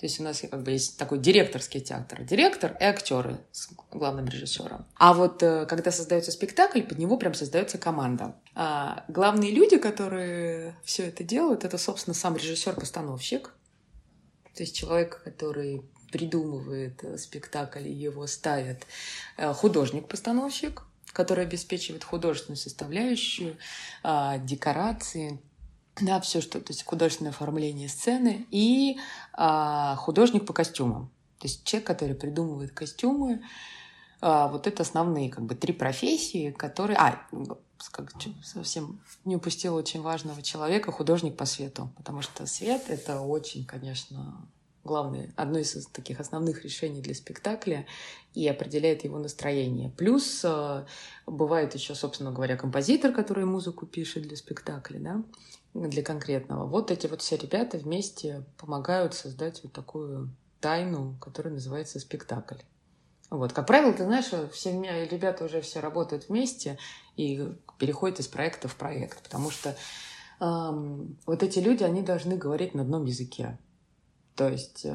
[0.00, 2.22] то есть у нас как бы есть такой директорский театр.
[2.22, 4.86] Директор и актеры с главным режиссером.
[4.96, 8.34] А вот э, когда создается спектакль, под него прям создается команда.
[8.54, 13.52] А главные люди, которые все это делают, это, собственно, сам режиссер-постановщик.
[14.54, 18.86] То есть человек, который придумывает э, спектакль и его ставит
[19.36, 20.82] э, художник-постановщик,
[21.12, 23.58] который обеспечивает художественную составляющую,
[24.02, 25.42] а, декорации,
[26.00, 28.98] да, все, что, то есть художественное оформление сцены и
[29.32, 31.10] а, художник по костюмам.
[31.38, 33.42] То есть человек, который придумывает костюмы,
[34.20, 36.96] а, вот это основные как бы три профессии, которые...
[36.98, 37.26] А,
[37.92, 43.64] как, совсем не упустила очень важного человека, художник по свету, потому что свет— это очень,
[43.64, 44.46] конечно,
[44.84, 47.86] главное, одно из таких основных решений для спектакля
[48.34, 49.90] и определяет его настроение.
[49.90, 50.86] Плюс а,
[51.26, 55.22] бывает еще, собственно говоря, композитор, который музыку пишет для спектакля, да,
[55.74, 56.66] для конкретного.
[56.66, 62.58] Вот эти вот все ребята вместе помогают создать вот такую тайну, которая называется спектакль.
[63.30, 64.72] Вот, как правило, ты знаешь, все
[65.08, 66.78] ребята уже все работают вместе
[67.16, 69.76] и переходят из проекта в проект, потому что
[70.40, 73.56] эм, вот эти люди, они должны говорить на одном языке.
[74.36, 74.90] То есть э,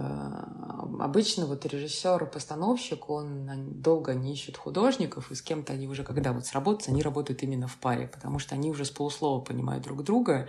[1.00, 6.04] обычно вот режиссер и постановщик, он долго не ищет художников, и с кем-то они уже,
[6.04, 9.84] когда вот сработаются, они работают именно в паре, потому что они уже с полуслова понимают
[9.84, 10.48] друг друга,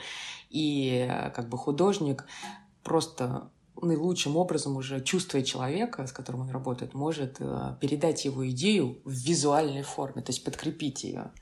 [0.48, 2.24] и э, как бы художник
[2.82, 3.50] просто
[3.82, 9.12] наилучшим образом уже чувствуя человека, с которым он работает, может э, передать его идею в
[9.12, 11.32] визуальной форме, то есть подкрепить ее.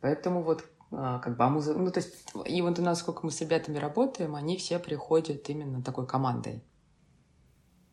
[0.00, 1.74] Поэтому вот как бы, а музы...
[1.74, 2.14] ну, то есть,
[2.46, 6.62] и вот у нас, сколько мы с ребятами работаем, они все приходят именно такой командой.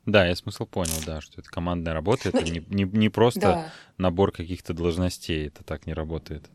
[0.05, 3.39] Да, я смысл понял, да, что это командная работа, это ну, не, не, не просто
[3.39, 3.71] да.
[3.97, 6.49] набор каких-то должностей, это так не работает.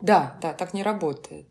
[0.00, 1.46] Да, да, так не работает.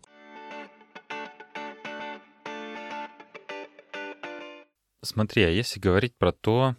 [5.01, 6.75] Смотри, а если говорить про то,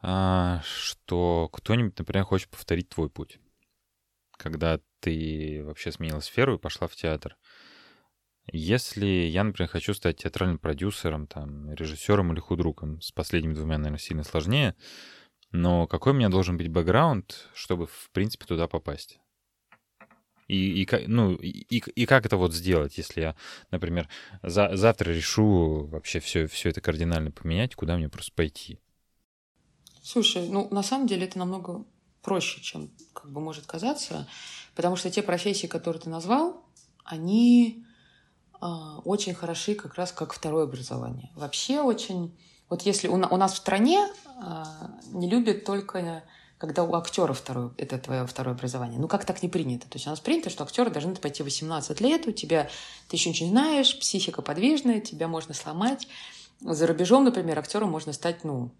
[0.00, 3.40] а, что кто-нибудь, например, хочет повторить твой путь,
[4.36, 7.36] когда ты вообще сменила сферу и пошла в театр.
[8.50, 13.98] Если я, например, хочу стать театральным продюсером, там, режиссером или худруком, с последними двумя, наверное,
[13.98, 14.74] сильно сложнее,
[15.52, 19.20] но какой у меня должен быть бэкграунд, чтобы, в принципе, туда попасть?
[20.46, 23.36] И, и, ну, и, и как это вот сделать, если я,
[23.70, 24.08] например,
[24.42, 28.80] за, завтра решу вообще все, все это кардинально поменять, куда мне просто пойти?
[30.02, 31.84] Слушай, ну, на самом деле это намного
[32.22, 34.26] проще, чем как бы может казаться,
[34.74, 36.64] потому что те профессии, которые ты назвал,
[37.04, 37.84] они
[38.60, 41.30] очень хороши как раз как второе образование.
[41.34, 42.36] Вообще очень...
[42.68, 44.06] Вот если у, у нас в стране
[44.42, 44.64] э,
[45.12, 46.22] не любят только
[46.58, 48.98] когда у актера второе, это твое второе образование.
[48.98, 49.88] Ну, как так не принято?
[49.88, 52.68] То есть у нас принято, что актеры должны пойти 18 лет, у тебя,
[53.08, 56.08] ты еще ничего не знаешь, психика подвижная, тебя можно сломать.
[56.60, 58.72] За рубежом, например, актером можно стать, ну,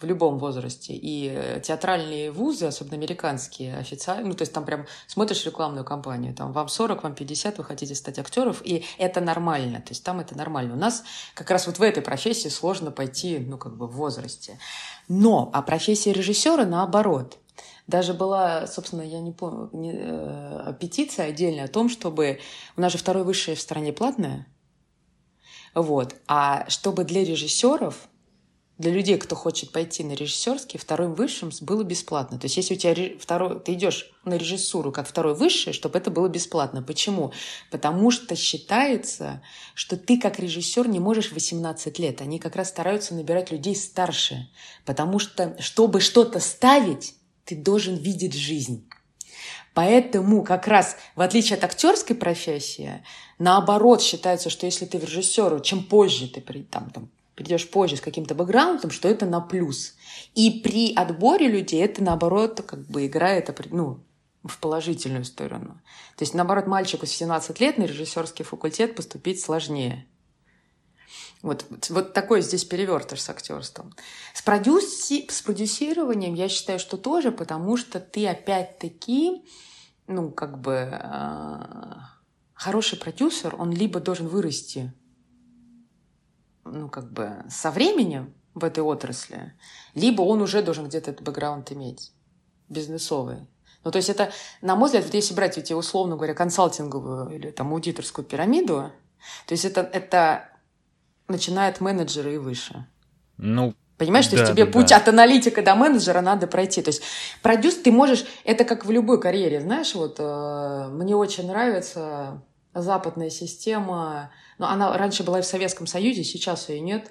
[0.00, 0.94] в любом возрасте.
[0.94, 6.34] И э, театральные вузы, особенно американские, официально, ну, то есть там прям смотришь рекламную кампанию,
[6.34, 10.20] там вам 40, вам 50, вы хотите стать актеров, и это нормально, то есть там
[10.20, 10.74] это нормально.
[10.74, 11.02] У нас
[11.34, 14.58] как раз вот в этой профессии сложно пойти, ну, как бы в возрасте.
[15.08, 17.38] Но, а профессия режиссера наоборот.
[17.86, 22.38] Даже была, собственно, я не помню, не, э, петиция отдельная о том, чтобы...
[22.76, 24.46] У нас же второе высшее в стране платное,
[25.74, 26.16] вот.
[26.26, 28.08] А чтобы для режиссеров
[28.78, 32.38] для людей, кто хочет пойти на режиссерский, вторым высшим было бесплатно.
[32.38, 36.12] То есть если у тебя второй, ты идешь на режиссуру как второй высший, чтобы это
[36.12, 36.80] было бесплатно.
[36.80, 37.32] Почему?
[37.72, 39.42] Потому что считается,
[39.74, 42.20] что ты как режиссер не можешь 18 лет.
[42.20, 44.48] Они как раз стараются набирать людей старше.
[44.84, 47.14] Потому что, чтобы что-то ставить,
[47.44, 48.88] ты должен видеть жизнь.
[49.74, 53.04] Поэтому как раз, в отличие от актерской профессии,
[53.38, 58.00] наоборот считается, что если ты в режиссеру, чем позже ты там, там, придешь позже с
[58.00, 59.94] каким-то бэкграундом, что это на плюс.
[60.34, 64.00] И при отборе людей это, наоборот, как бы играет ну,
[64.42, 65.80] в положительную сторону.
[66.16, 70.04] То есть, наоборот, мальчику с 17 лет на режиссерский факультет поступить сложнее.
[71.40, 73.94] Вот, вот такой здесь перевертыш с актерством.
[74.34, 79.44] С, продюси, с продюсированием я считаю, что тоже, потому что ты опять-таки,
[80.08, 81.60] ну, как бы, э,
[82.54, 84.92] хороший продюсер, он либо должен вырасти
[86.72, 89.54] ну, как бы со временем в этой отрасли,
[89.94, 92.12] либо он уже должен где-то этот бэкграунд иметь,
[92.68, 93.48] бизнесовый.
[93.84, 97.50] Ну, то есть это, на мой взгляд, вот если брать эти, условно говоря, консалтинговую или
[97.50, 98.92] там аудиторскую пирамиду,
[99.46, 100.48] то есть это, это
[101.28, 102.86] начинает менеджеры и выше.
[103.36, 104.96] Ну, Понимаешь, да, то есть тебе да, путь да.
[104.98, 106.82] от аналитика до менеджера надо пройти.
[106.82, 107.02] То есть
[107.42, 112.40] продюс ты можешь, это как в любой карьере, знаешь, вот э, мне очень нравится
[112.72, 117.10] западная система но она раньше была и в Советском Союзе, сейчас ее нет.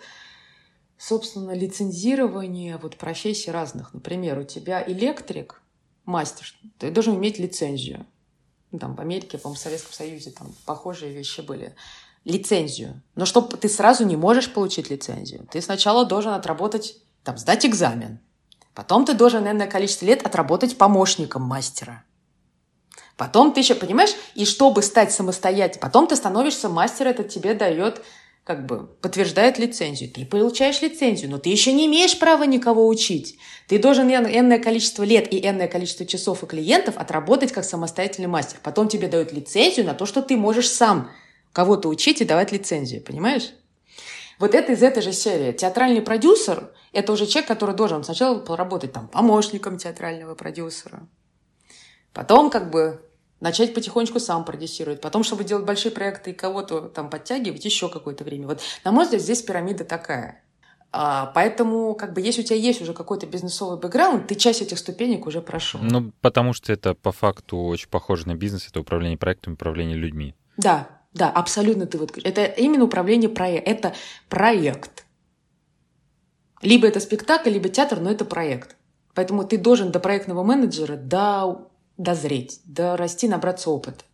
[0.98, 3.94] Собственно, лицензирование вот профессий разных.
[3.94, 5.62] Например, у тебя электрик,
[6.06, 8.06] мастер, ты должен иметь лицензию.
[8.72, 11.76] Ну, там в Америке, по-моему, в Советском Союзе там похожие вещи были.
[12.26, 13.02] Лицензию.
[13.16, 15.48] Но чтобы ты сразу не можешь получить лицензию.
[15.50, 18.20] Ты сначала должен отработать, там, сдать экзамен.
[18.74, 22.04] Потом ты должен, наверное, количество лет отработать помощником мастера.
[23.18, 28.04] Потом ты еще, понимаешь, и чтобы стать самостоятельным, потом ты становишься мастером, это тебе дает
[28.44, 30.10] как бы подтверждает лицензию.
[30.10, 33.38] Ты получаешь лицензию, но ты еще не имеешь права никого учить.
[33.68, 38.60] Ты должен энное количество лет и энное количество часов и клиентов отработать как самостоятельный мастер.
[38.64, 41.12] Потом тебе дают лицензию на то, что ты можешь сам
[41.52, 43.04] кого-то учить и давать лицензию.
[43.04, 43.52] Понимаешь?
[44.40, 45.52] Вот это из этой же серии.
[45.52, 51.10] Театральный продюсер– это уже человек, который должен сначала поработать там помощником театрального продюсера.
[52.14, 53.02] Потом как бы
[53.40, 55.02] начать потихонечку сам продюсировать.
[55.02, 58.48] Потом, чтобы делать большие проекты и кого-то там подтягивать, еще какое-то время.
[58.48, 60.44] Вот, на мой взгляд, здесь пирамида такая.
[60.92, 64.80] А, поэтому, как бы, если у тебя есть уже какой-то бизнесовый бэкграунд, ты часть этих
[64.80, 65.82] ступенек уже прошел.
[65.84, 70.34] Ну, потому что это по факту очень похоже на бизнес, это управление проектом, управление людьми.
[70.56, 73.74] Да, да, абсолютно ты вот Это именно управление проектом.
[73.74, 73.94] Это
[74.30, 75.06] проект.
[76.62, 78.76] Либо это спектакль, либо театр, но это проект.
[79.14, 84.06] Поэтому ты должен до проектного менеджера, до дозреть, дорасти, набраться опыта.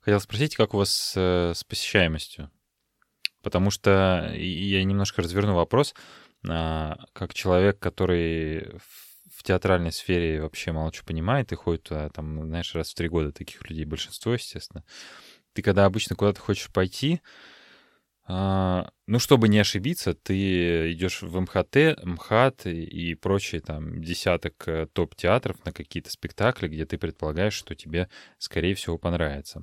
[0.00, 2.50] Хотел спросить, как у вас с, э, посещаемостью?
[3.42, 5.94] Потому что я немножко разверну вопрос.
[6.48, 8.78] А, как человек, который
[9.34, 13.08] в театральной сфере вообще мало что понимает и ходит туда, там, знаешь, раз в три
[13.08, 14.84] года таких людей большинство, естественно.
[15.52, 17.20] ты когда обычно куда-то хочешь пойти,
[18.28, 25.64] ну, чтобы не ошибиться, ты идешь в МХТ, МХАТ и, прочие там десяток э, топ-театров
[25.64, 28.08] на какие-то спектакли, где ты предполагаешь, что тебе,
[28.38, 29.62] скорее всего, понравится.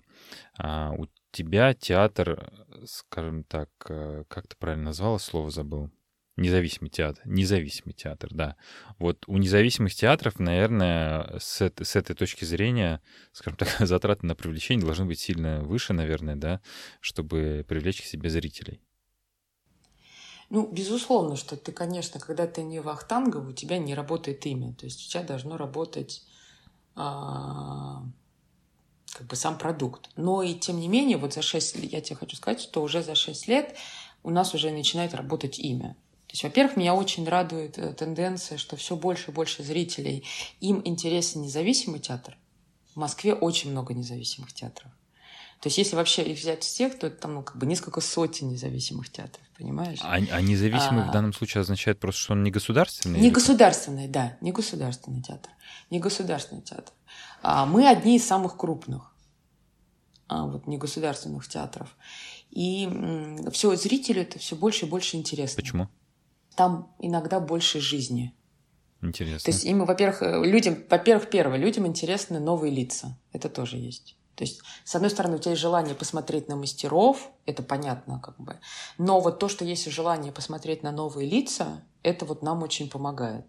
[0.58, 2.54] А у тебя театр,
[2.86, 5.92] скажем так, э, как ты правильно назвала, слово забыл?
[6.36, 7.22] Независимый театр.
[7.26, 8.56] Независимый театр, да.
[8.98, 13.02] Вот у независимых театров, наверное, с, с этой точки зрения,
[13.34, 16.62] скажем так, затраты на привлечение должны быть сильно выше, наверное, да,
[17.02, 18.82] чтобы привлечь к себе зрителей.
[20.50, 24.74] Ну, безусловно, что ты, конечно, когда ты не вахтангов, у тебя не работает имя.
[24.74, 26.24] То есть у тебя должно работать
[26.96, 28.04] а,
[29.14, 30.10] как бы сам продукт.
[30.16, 33.02] Но и тем не менее, вот за 6 лет, я тебе хочу сказать, что уже
[33.04, 33.76] за 6 лет
[34.24, 35.96] у нас уже начинает работать имя.
[36.34, 40.26] То есть, во-первых, меня очень радует э, тенденция, что все больше и больше зрителей,
[40.62, 42.36] им интересен независимый театр.
[42.96, 44.92] В Москве очень много независимых театров.
[45.60, 48.50] То есть, если вообще их взять всех, то это там ну, как бы несколько сотен
[48.50, 50.00] независимых театров, понимаешь?
[50.02, 53.20] А, а независимый а, в данном случае означает просто, что он не государственный?
[53.20, 55.52] Не государственный, да, не государственный театр.
[55.92, 56.96] Не государственный театр.
[57.44, 59.14] А мы одни из самых крупных
[60.28, 61.96] а, вот, негосударственных театров.
[62.50, 62.90] И
[63.52, 65.62] все зрителю это все больше и больше интересно.
[65.62, 65.90] Почему?
[66.56, 68.34] Там иногда больше жизни.
[69.02, 69.46] Интересно.
[69.46, 73.18] То есть им, во-первых, э, людям, во-первых, первое, людям интересны новые лица.
[73.34, 74.16] Это тоже есть.
[74.36, 78.40] То есть, с одной стороны, у тебя есть желание посмотреть на мастеров, это понятно, как
[78.40, 78.60] бы.
[78.98, 83.46] Но вот то, что есть желание посмотреть на новые лица, это вот нам очень помогает.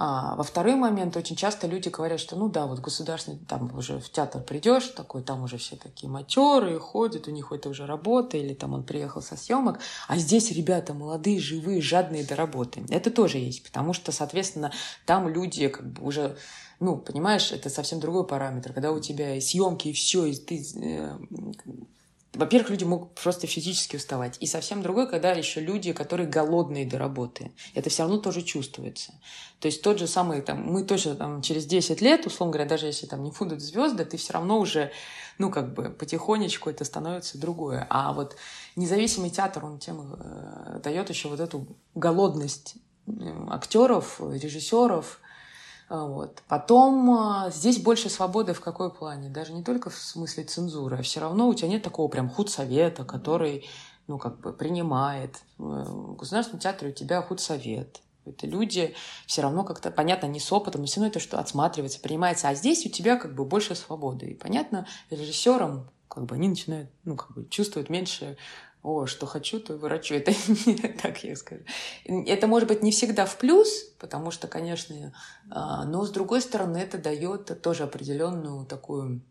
[0.00, 3.98] А, во второй момент очень часто люди говорят, что ну да, вот государственный, там уже
[3.98, 8.36] в театр придешь, такой, там уже все такие матерые ходят, у них это уже работа,
[8.36, 12.84] или там он приехал со съемок, а здесь ребята молодые, живые, жадные до работы.
[12.90, 14.70] Это тоже есть, потому что, соответственно,
[15.04, 16.38] там люди как бы уже
[16.78, 18.72] ну, понимаешь, это совсем другой параметр.
[18.72, 21.18] Когда у тебя и съемки, и все, и ты э,
[22.34, 24.36] во-первых, люди могут просто физически уставать.
[24.40, 27.52] И совсем другой, когда еще люди, которые голодные до работы.
[27.74, 29.14] Это все равно тоже чувствуется.
[29.60, 32.86] То есть тот же самый, там, мы точно там, через 10 лет, условно говоря, даже
[32.86, 34.92] если там не будут звезды, ты все равно уже,
[35.38, 37.86] ну, как бы потихонечку это становится другое.
[37.88, 38.36] А вот
[38.76, 42.74] независимый театр, он тем э, дает еще вот эту голодность
[43.06, 45.18] э, актеров, режиссеров,
[45.88, 46.42] вот.
[46.48, 49.30] Потом а, здесь больше свободы в какой плане?
[49.30, 53.04] Даже не только в смысле цензуры, а все равно у тебя нет такого прям худсовета,
[53.04, 53.66] который
[54.06, 55.36] ну, как бы принимает.
[55.56, 58.00] В Государственном театре у тебя худсовет.
[58.26, 58.94] Это люди
[59.26, 62.48] все равно как-то, понятно, не с опытом, но все равно это что отсматривается, принимается.
[62.48, 64.26] А здесь у тебя как бы больше свободы.
[64.26, 68.36] И понятно, режиссерам как бы они начинают, ну, как бы чувствуют меньше
[68.82, 70.14] о, что хочу, то и врачу.
[70.16, 70.32] Это
[70.66, 71.62] не так я скажу.
[72.04, 75.12] Это может быть не всегда в плюс, потому что, конечно,
[75.50, 79.22] а, но с другой стороны это дает тоже определенную такую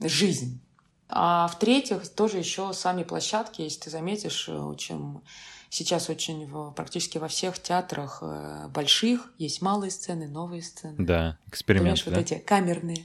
[0.00, 0.60] жизнь.
[1.08, 5.20] А в-третьих, тоже еще сами площадки, если ты заметишь, очень
[5.70, 10.94] сейчас очень в, практически во всех театрах э, больших есть малые сцены, новые сцены.
[10.98, 12.04] Да, эксперименты.
[12.04, 12.10] Понимаешь, да?
[12.10, 13.04] вот эти камерные,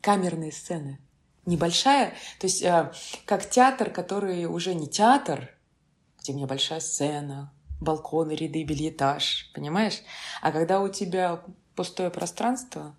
[0.00, 1.00] камерные сцены
[1.48, 2.92] небольшая, то есть э,
[3.24, 5.50] как театр, который уже не театр,
[6.20, 10.02] где у меня большая сцена, балконы, ряды, бельетаж, понимаешь?
[10.42, 11.42] А когда у тебя
[11.74, 12.96] пустое пространство,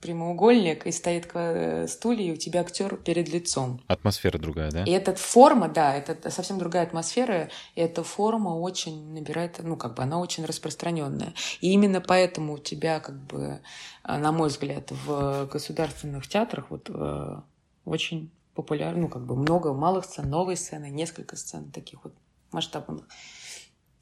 [0.00, 3.80] прямоугольник, и стоит э, стулья, и у тебя актер перед лицом.
[3.86, 4.84] Атмосфера другая, да?
[4.84, 9.94] И эта форма, да, это совсем другая атмосфера, и эта форма очень набирает, ну, как
[9.94, 11.34] бы она очень распространенная.
[11.60, 13.60] И именно поэтому у тебя, как бы,
[14.04, 17.40] э, на мой взгляд, в государственных театрах вот э,
[17.84, 22.14] очень популярно, ну, как бы много малых сцен, новые сцены, несколько сцен таких вот
[22.52, 23.04] масштабных.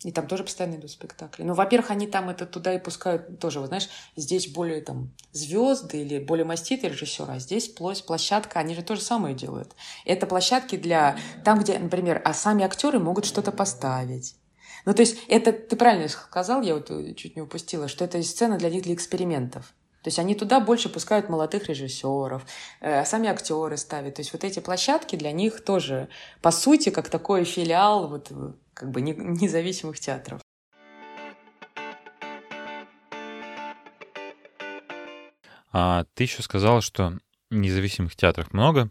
[0.05, 1.43] И там тоже постоянно идут спектакли.
[1.43, 6.03] Ну, во-первых, они там это туда и пускают тоже, вот знаешь, здесь более там звезды
[6.03, 9.75] или более маститые режиссеры, а здесь площадь, площадка, они же то же самое делают.
[10.05, 14.37] Это площадки для там, где, например, а сами актеры могут что-то поставить.
[14.85, 18.57] Ну, то есть это, ты правильно сказал, я вот чуть не упустила, что это сцена
[18.57, 19.75] для них для экспериментов.
[20.03, 22.47] То есть они туда больше пускают молодых режиссеров,
[22.81, 24.15] э, сами актеры ставят.
[24.15, 26.09] То есть вот эти площадки для них тоже,
[26.41, 28.31] по сути, как такой филиал вот
[28.79, 30.41] как бы независимых театров.
[35.73, 37.19] А ты еще сказала, что
[37.51, 38.89] независимых театров много,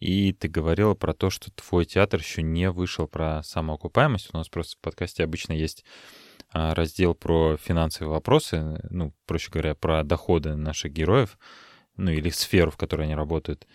[0.00, 4.30] и ты говорила про то, что твой театр еще не вышел про самоокупаемость.
[4.32, 5.84] У нас просто в подкасте обычно есть
[6.52, 11.38] а, раздел про финансовые вопросы, ну, проще говоря, про доходы наших героев,
[11.96, 13.66] ну, или сферу, в которой они работают.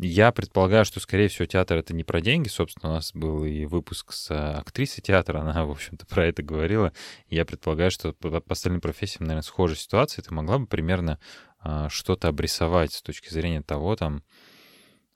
[0.00, 2.48] Я предполагаю, что, скорее всего, театр— это не про деньги.
[2.48, 6.42] Собственно, у нас был и выпуск с а, актрисой театра, она, в общем-то, про это
[6.42, 6.92] говорила.
[7.28, 10.22] Я предполагаю, что по, остальным профессиям, наверное, схожая ситуация.
[10.22, 11.20] Ты могла бы примерно
[11.60, 14.24] а, что-то обрисовать с точки зрения того, там,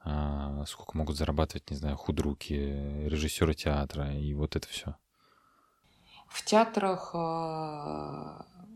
[0.01, 2.55] а, сколько могут зарабатывать, не знаю, худруки,
[3.09, 4.95] режиссеры театра и вот это все?
[6.29, 7.15] В театрах,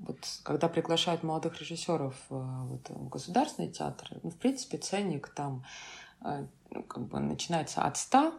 [0.06, 5.64] вот, когда приглашают молодых режиссеров вот, в государственные театры, ну, в принципе, ценник там
[6.70, 8.34] ну, как бы начинается от 100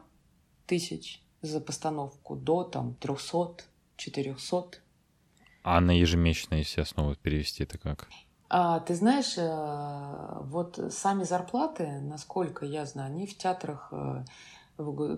[0.66, 3.64] тысяч за постановку до там 300,
[3.98, 4.80] 400.
[5.64, 8.08] А на ежемесячной, если основу перевести, это как?
[8.50, 14.26] А, ты знаешь, э, вот сами зарплаты, насколько я знаю, они в театрах э,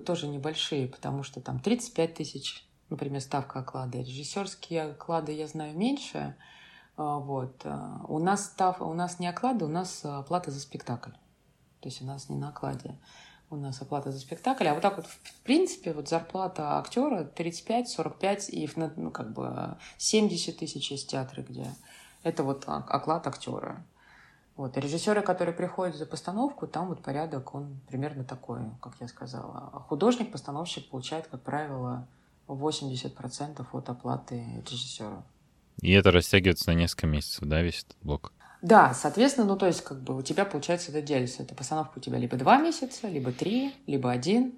[0.06, 4.00] тоже небольшие, потому что там 35 тысяч, например, ставка оклада.
[4.00, 6.36] Режиссерские оклады я знаю меньше.
[6.98, 7.62] А, вот.
[7.64, 11.12] Э, у нас, став, у нас не оклады, у нас оплата за спектакль.
[11.82, 12.96] То есть у нас не на окладе
[13.50, 14.68] у нас оплата за спектакль.
[14.68, 20.58] А вот так вот, в принципе, вот зарплата актера 35-45 и ну, как бы 70
[20.58, 21.68] тысяч есть театры, где
[22.24, 23.84] это вот оклад актера.
[24.56, 24.78] Вот.
[24.78, 29.70] режиссеры, которые приходят за постановку, там вот порядок, он примерно такой, как я сказала.
[29.74, 32.08] А художник-постановщик получает, как правило,
[32.48, 35.24] 80% от оплаты режиссера.
[35.82, 38.32] И это растягивается на несколько месяцев, да, весь этот блок?
[38.62, 41.44] Да, соответственно, ну то есть как бы у тебя получается это делится.
[41.44, 44.54] Это постановка у тебя либо два месяца, либо три, либо один.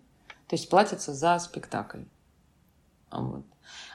[0.48, 2.04] То есть платится за спектакль.
[3.12, 3.46] Вот.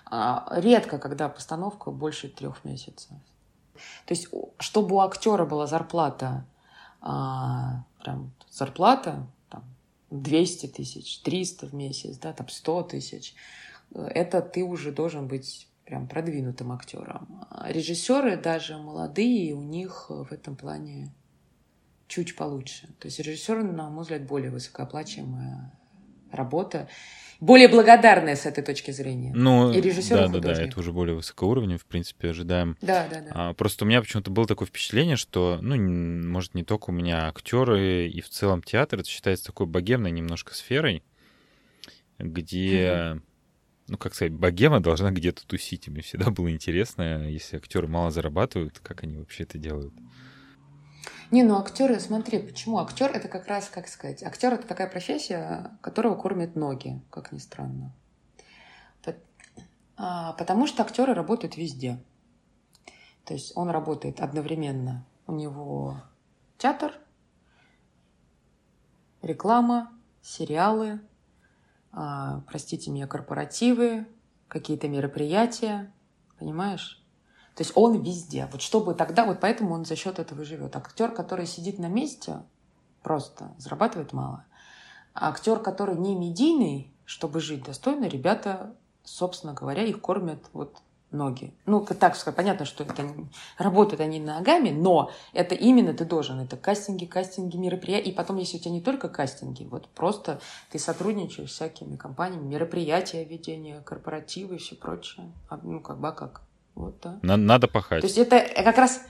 [0.05, 3.11] А редко, когда постановка больше трех месяцев.
[4.07, 4.29] То есть,
[4.59, 6.45] чтобы у актера была зарплата,
[7.01, 9.65] а, прям зарплата, там,
[10.11, 13.35] 200 тысяч, 300 в месяц, да, там 100 тысяч,
[13.95, 17.47] это ты уже должен быть прям продвинутым актером.
[17.69, 21.13] режиссеры даже молодые, у них в этом плане
[22.07, 22.89] чуть получше.
[22.99, 25.73] То есть режиссер, на мой взгляд, более высокооплачиваемая
[26.31, 26.89] работа
[27.43, 29.33] более благодарная с этой точки зрения.
[29.35, 32.77] Ну, и режиссер, да, и да, да, это уже более высокоуровневый, в принципе, ожидаем.
[32.81, 33.31] Да, да, да.
[33.33, 37.27] А, просто у меня почему-то было такое впечатление, что, ну, может, не только у меня
[37.27, 41.03] актеры и в целом театр, это считается такой богемной немножко сферой,
[42.21, 43.23] где, mm-hmm.
[43.93, 45.87] Ну, как сказать, богема должна где-то тусить.
[45.87, 49.93] И мне всегда было интересно, если актеры мало зарабатывают, как они вообще это делают.
[51.31, 52.79] Не, ну актеры, смотри, почему?
[52.79, 57.39] Актер это как раз, как сказать, актер это такая профессия, которого кормят ноги, как ни
[57.39, 57.95] странно.
[59.97, 62.03] А, потому что актеры работают везде.
[63.25, 65.07] То есть он работает одновременно.
[65.27, 66.03] У него
[66.59, 66.99] театр,
[69.21, 71.01] реклама, сериалы,
[72.47, 74.07] простите меня, корпоративы,
[74.49, 75.93] какие-то мероприятия,
[76.39, 77.03] понимаешь?
[77.55, 78.49] То есть он везде.
[78.51, 80.75] Вот чтобы тогда, вот поэтому он за счет этого живет.
[80.77, 82.43] Актер, который сидит на месте,
[83.03, 84.45] просто зарабатывает мало.
[85.15, 88.75] А актер, который не медийный, чтобы жить достойно, ребята,
[89.05, 90.79] собственно говоря, их кормят вот
[91.13, 91.55] ноги.
[91.67, 93.05] Ну, так сказать, понятно, что это
[93.59, 96.41] работают они ногами, но это именно ты должен.
[96.41, 98.11] Это кастинги, кастинги, мероприятия.
[98.11, 100.41] И потом, если у тебя не только кастинги, вот просто
[100.71, 105.31] ты сотрудничаешь с всякими компаниями, мероприятия, ведения, корпоративы и все прочее.
[105.49, 106.43] А, ну, как бы, а как?
[106.75, 107.19] Вот, да.
[107.23, 108.01] Надо, надо пахать.
[108.01, 109.03] То есть это как раз,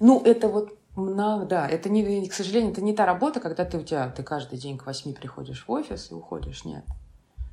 [0.00, 3.78] ну, это вот, на, да, это не, к сожалению, это не та работа, когда ты
[3.78, 6.84] у тебя, ты каждый день к восьми приходишь в офис и уходишь, нет.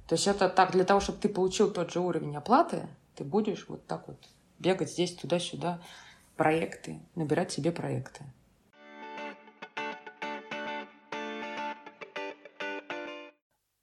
[0.08, 2.88] То есть это так, для того, чтобы ты получил тот же уровень оплаты,
[3.20, 4.18] ты будешь вот так вот
[4.60, 5.82] бегать здесь, туда-сюда,
[6.38, 8.24] проекты, набирать себе проекты.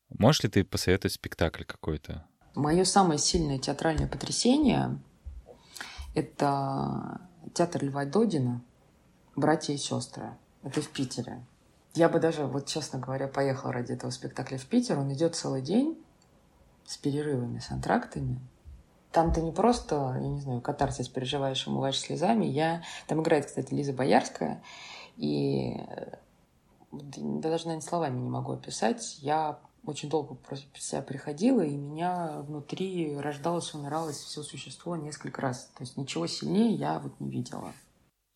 [0.09, 2.27] Можешь ли ты посоветовать спектакль какой-то?
[2.55, 4.99] Мое самое сильное театральное потрясение
[6.15, 7.21] это
[7.53, 8.63] театр Льва Додина
[9.35, 10.31] «Братья и сестры».
[10.63, 11.45] Это в Питере.
[11.93, 14.99] Я бы даже, вот честно говоря, поехала ради этого спектакля в Питер.
[14.99, 16.03] Он идет целый день
[16.87, 18.41] с перерывами, с антрактами.
[19.17, 22.45] Там ты не просто, я не знаю, катарсис переживаешь, умываешь слезами.
[22.45, 22.83] Я...
[23.07, 24.63] Там играет, кстати, Лиза Боярская.
[25.17, 25.75] И
[26.93, 29.17] да даже, наверное, словами не могу описать.
[29.23, 35.71] Я очень долго просто себя приходила, и меня внутри рождалось, умиралось все существо несколько раз.
[35.79, 37.73] То есть ничего сильнее я вот не видела.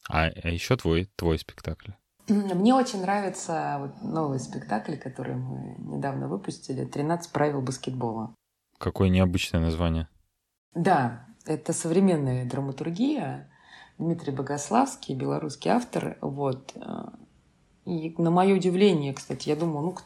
[0.09, 1.91] А, а еще твой, твой спектакль?
[2.27, 8.35] Мне очень нравится вот новый спектакль, который мы недавно выпустили «13 правил баскетбола».
[8.79, 10.09] Какое необычное название.
[10.75, 13.49] Да, это современная драматургия.
[13.99, 16.17] Дмитрий Богославский, белорусский автор.
[16.21, 16.75] Вот.
[17.87, 19.97] И на мое удивление, кстати, я думала, ну,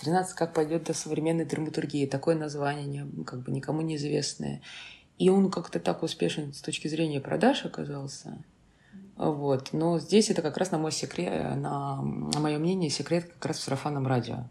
[0.00, 2.06] 13 как пойдет до современной драматургии.
[2.06, 4.62] Такое название, не, как бы никому неизвестное.
[5.18, 8.42] И он как-то так успешен с точки зрения продаж оказался.
[9.16, 9.72] Вот.
[9.72, 13.58] Но здесь это как раз на мой секрет, на, на мое мнение, секрет как раз
[13.58, 14.44] в сарафанном радио.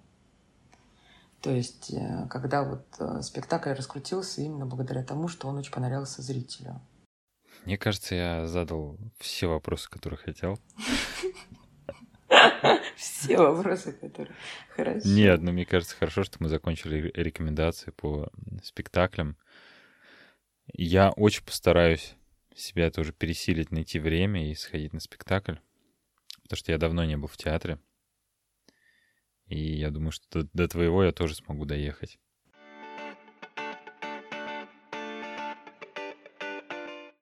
[1.41, 6.21] То есть, э, когда вот э, спектакль раскрутился именно благодаря тому, что он очень понравился
[6.21, 6.79] зрителю.
[7.65, 10.59] Мне кажется, я задал все вопросы, которые хотел.
[12.95, 14.35] Все вопросы, которые...
[14.69, 15.07] Хорошо.
[15.07, 18.31] Нет, ну мне кажется, хорошо, что мы закончили рекомендации по
[18.63, 19.37] спектаклям.
[20.73, 22.15] Я очень постараюсь
[22.55, 25.55] себя тоже пересилить, найти время и сходить на спектакль.
[26.43, 27.79] Потому что я давно не был в театре.
[29.51, 32.17] И я думаю, что до, до твоего я тоже смогу доехать.